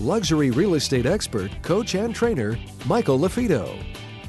[0.00, 3.76] luxury real estate expert, coach, and trainer, Michael LaFido.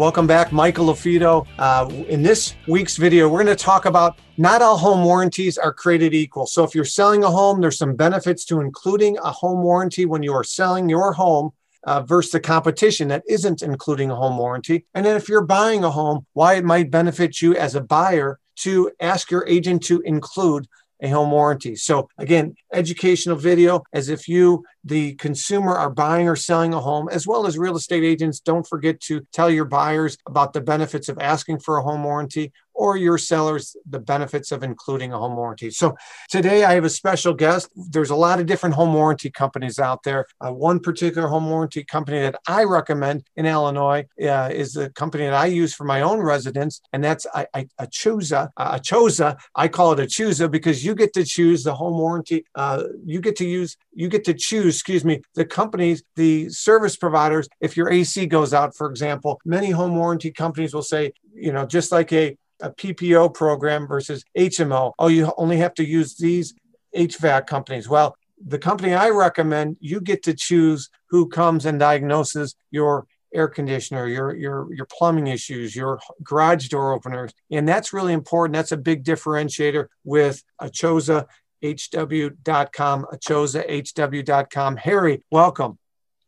[0.00, 1.46] Welcome back, Michael LaFido.
[1.58, 5.74] Uh, in this week's video, we're going to talk about not all home warranties are
[5.74, 6.46] created equal.
[6.46, 10.22] So, if you're selling a home, there's some benefits to including a home warranty when
[10.22, 11.50] you are selling your home
[11.84, 14.86] uh, versus the competition that isn't including a home warranty.
[14.94, 18.38] And then, if you're buying a home, why it might benefit you as a buyer
[18.56, 20.66] to ask your agent to include
[21.02, 21.76] a home warranty.
[21.76, 27.08] So again, educational video as if you, the consumer, are buying or selling a home,
[27.10, 28.40] as well as real estate agents.
[28.40, 32.52] Don't forget to tell your buyers about the benefits of asking for a home warranty
[32.80, 35.70] or your sellers the benefits of including a home warranty.
[35.70, 35.94] So
[36.30, 37.68] today I have a special guest.
[37.76, 40.24] There's a lot of different home warranty companies out there.
[40.40, 45.24] Uh, one particular home warranty company that I recommend in Illinois uh, is the company
[45.24, 48.48] that I use for my own residence, and that's I, I, Achosa.
[48.56, 49.34] Uh.
[49.54, 52.46] I call it Achusa because you get to choose the home warranty.
[52.54, 53.76] Uh, you get to use.
[53.92, 54.76] You get to choose.
[54.76, 55.20] Excuse me.
[55.34, 57.46] The companies, the service providers.
[57.60, 61.66] If your AC goes out, for example, many home warranty companies will say, you know,
[61.66, 64.92] just like a a PPO program versus HMO.
[64.98, 66.54] Oh, you only have to use these
[66.96, 67.88] HVAC companies.
[67.88, 73.46] Well, the company I recommend, you get to choose who comes and diagnoses your air
[73.48, 78.54] conditioner, your your your plumbing issues, your garage door openers, and that's really important.
[78.54, 81.26] That's a big differentiator with Achosa
[81.62, 84.76] hw.com, achosahw.com.
[84.76, 85.78] Harry, welcome.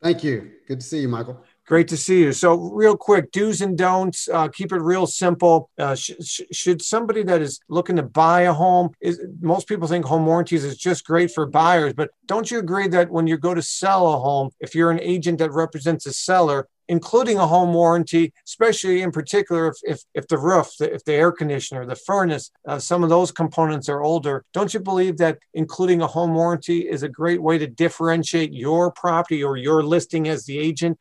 [0.03, 0.51] Thank you.
[0.67, 1.43] Good to see you, Michael.
[1.67, 2.33] Great to see you.
[2.33, 4.29] So, real quick, do's and don'ts.
[4.29, 5.71] Uh, keep it real simple.
[5.79, 9.87] Uh, sh- sh- should somebody that is looking to buy a home, is most people
[9.87, 13.37] think home warranties is just great for buyers, but don't you agree that when you
[13.37, 17.47] go to sell a home, if you're an agent that represents a seller, including a
[17.47, 21.95] home warranty, especially in particular if, if, if the roof, if the air conditioner, the
[21.95, 24.45] furnace, uh, some of those components are older.
[24.53, 28.91] Don't you believe that including a home warranty is a great way to differentiate your
[28.91, 30.99] property or your listing as the agent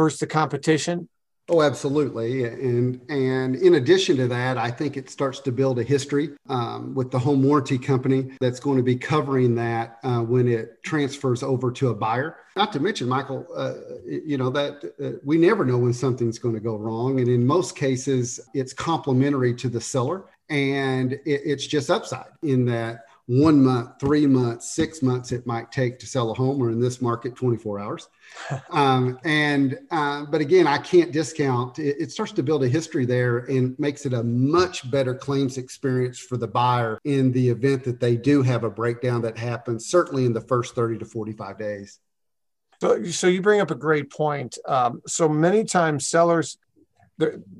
[0.00, 1.08] versus the competition?
[1.50, 2.44] Oh, absolutely.
[2.44, 6.94] And and in addition to that, I think it starts to build a history um,
[6.94, 11.42] with the home warranty company that's going to be covering that uh, when it transfers
[11.42, 12.36] over to a buyer.
[12.56, 13.74] Not to mention, Michael, uh,
[14.06, 17.44] you know that uh, we never know when something's going to go wrong, and in
[17.44, 23.62] most cases, it's complementary to the seller, and it, it's just upside in that one
[23.62, 27.00] month, three months, six months it might take to sell a home, or in this
[27.00, 28.08] market, 24 hours.
[28.70, 31.78] um, and uh, but again, I can't discount.
[31.78, 35.58] It, it, starts to build a history there and makes it a much better claims
[35.58, 39.86] experience for the buyer in the event that they do have a breakdown that happens.
[39.86, 42.00] Certainly in the first 30 to 45 days.
[42.80, 44.58] So, so you bring up a great point.
[44.66, 46.58] Um, so many times sellers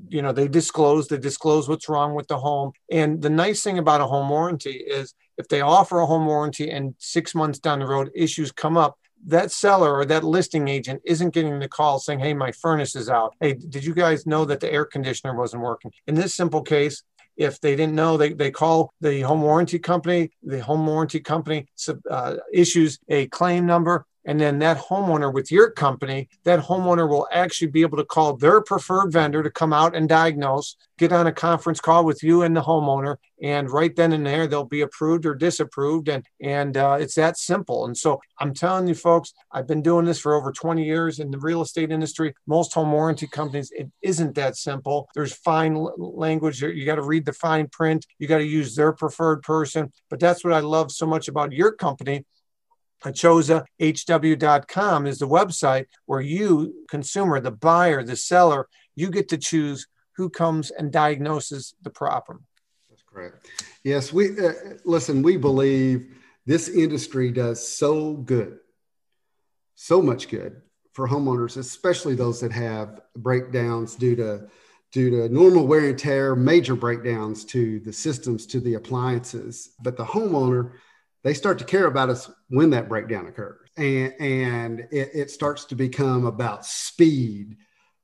[0.08, 3.78] you know they disclose they disclose what's wrong with the home and the nice thing
[3.78, 7.78] about a home warranty is if they offer a home warranty and six months down
[7.78, 11.98] the road issues come up, that seller or that listing agent isn't getting the call
[11.98, 13.34] saying, Hey, my furnace is out.
[13.40, 15.92] Hey, did you guys know that the air conditioner wasn't working?
[16.06, 17.02] In this simple case,
[17.36, 20.30] if they didn't know, they, they call the home warranty company.
[20.42, 21.66] The home warranty company
[22.10, 27.26] uh, issues a claim number and then that homeowner with your company, that homeowner will
[27.32, 31.26] actually be able to call their preferred vendor to come out and diagnose, get on
[31.26, 34.82] a conference call with you and the homeowner, and right then and there they'll be
[34.82, 37.86] approved or disapproved, and and uh, it's that simple.
[37.86, 41.30] And so I'm telling you, folks, I've been doing this for over 20 years in
[41.30, 42.34] the real estate industry.
[42.46, 45.08] Most home warranty companies, it isn't that simple.
[45.14, 46.60] There's fine language.
[46.60, 48.06] You got to read the fine print.
[48.18, 49.92] You got to use their preferred person.
[50.10, 52.24] But that's what I love so much about your company
[53.04, 59.86] achosahw.com is the website where you, consumer, the buyer, the seller, you get to choose
[60.16, 62.44] who comes and diagnoses the problem.
[62.88, 63.46] That's correct.
[63.84, 64.52] Yes, we uh,
[64.84, 65.22] listen.
[65.22, 66.14] We believe
[66.46, 68.58] this industry does so good,
[69.74, 70.60] so much good
[70.92, 74.48] for homeowners, especially those that have breakdowns due to
[74.92, 79.70] due to normal wear and tear, major breakdowns to the systems, to the appliances.
[79.80, 80.72] But the homeowner
[81.22, 83.68] they start to care about us when that breakdown occurs.
[83.76, 87.56] And, and it, it starts to become about speed,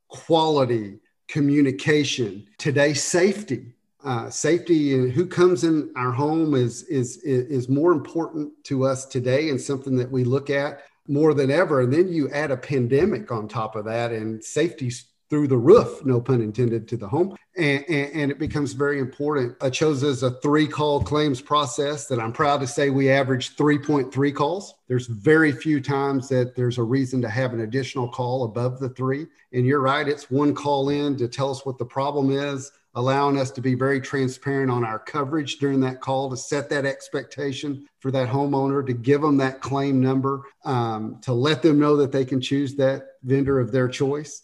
[0.08, 0.98] quality,
[1.28, 3.72] communication, today, safety.
[4.04, 9.04] Uh, safety and who comes in our home is, is, is more important to us
[9.04, 11.80] today and something that we look at more than ever.
[11.80, 16.04] And then you add a pandemic on top of that, and safety's through the roof,
[16.04, 17.36] no pun intended, to the home.
[17.56, 19.58] And, and, and it becomes very important.
[19.58, 24.74] Achosa's a three call claims process that I'm proud to say we average 3.3 calls.
[24.88, 28.90] There's very few times that there's a reason to have an additional call above the
[28.90, 29.26] three.
[29.52, 33.38] And you're right, it's one call in to tell us what the problem is, allowing
[33.38, 37.86] us to be very transparent on our coverage during that call to set that expectation
[37.98, 42.12] for that homeowner, to give them that claim number, um, to let them know that
[42.12, 44.42] they can choose that vendor of their choice.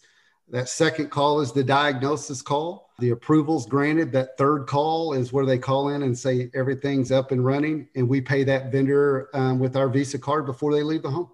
[0.49, 2.89] That second call is the diagnosis call.
[2.99, 4.11] The approvals granted.
[4.11, 8.07] That third call is where they call in and say everything's up and running, and
[8.07, 11.29] we pay that vendor um, with our Visa card before they leave the home.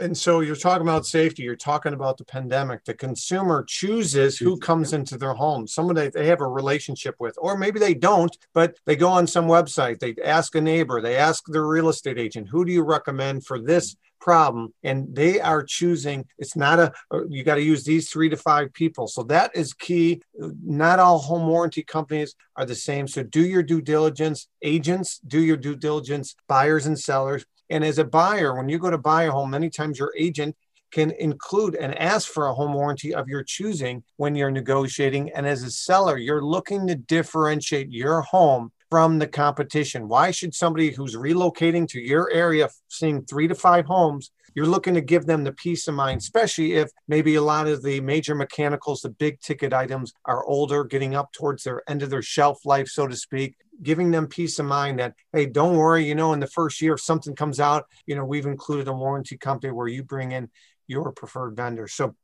[0.00, 1.42] And so you're talking about safety.
[1.42, 2.84] You're talking about the pandemic.
[2.84, 7.36] The consumer chooses who comes into their home, someone that they have a relationship with,
[7.38, 9.98] or maybe they don't, but they go on some website.
[9.98, 13.58] They ask a neighbor, they ask their real estate agent, who do you recommend for
[13.58, 18.10] this problem and they are choosing it's not a uh, you got to use these
[18.10, 20.20] three to five people so that is key
[20.62, 25.40] not all home warranty companies are the same so do your due diligence agents do
[25.40, 29.24] your due diligence buyers and sellers and as a buyer when you go to buy
[29.24, 30.54] a home many times your agent
[30.90, 35.46] can include and ask for a home warranty of your choosing when you're negotiating and
[35.46, 40.08] as a seller you're looking to differentiate your home from the competition.
[40.08, 44.94] Why should somebody who's relocating to your area, seeing three to five homes, you're looking
[44.94, 48.34] to give them the peace of mind, especially if maybe a lot of the major
[48.34, 52.66] mechanicals, the big ticket items are older, getting up towards their end of their shelf
[52.66, 53.54] life, so to speak.
[53.82, 56.94] Giving them peace of mind that, hey, don't worry, you know, in the first year,
[56.94, 60.50] if something comes out, you know, we've included a warranty company where you bring in
[60.86, 61.88] your preferred vendor.
[61.88, 62.14] So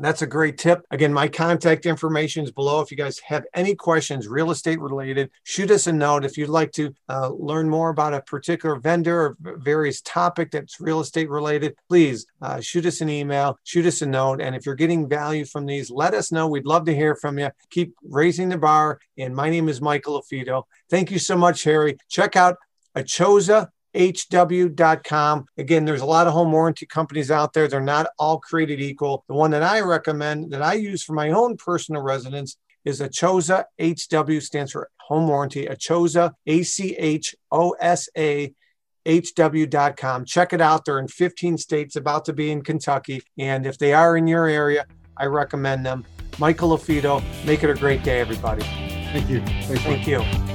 [0.00, 0.84] that's a great tip.
[0.90, 2.80] Again, my contact information is below.
[2.80, 6.24] If you guys have any questions, real estate related, shoot us a note.
[6.24, 10.80] If you'd like to uh, learn more about a particular vendor or various topic that's
[10.80, 14.40] real estate related, please uh, shoot us an email, shoot us a note.
[14.40, 16.48] And if you're getting value from these, let us know.
[16.48, 17.50] We'd love to hear from you.
[17.70, 18.98] Keep raising the bar.
[19.16, 20.64] And my name is Michael LaFido.
[20.90, 21.98] Thank you so much, Harry.
[22.08, 22.56] Check out
[22.96, 25.46] Achosa hw.com.
[25.56, 27.68] Again, there's a lot of home warranty companies out there.
[27.68, 29.24] They're not all created equal.
[29.28, 33.64] The one that I recommend that I use for my own personal residence is Achosa
[33.80, 35.66] HW stands for home warranty.
[35.66, 38.52] Achosa, A C H O S A
[39.06, 40.24] HW.com.
[40.24, 40.84] Check it out.
[40.84, 43.22] They're in 15 states, about to be in Kentucky.
[43.38, 44.86] And if they are in your area,
[45.16, 46.04] I recommend them.
[46.38, 48.62] Michael LaFido, make it a great day, everybody.
[49.12, 49.40] Thank you.
[49.40, 50.53] Thanks, Thank you.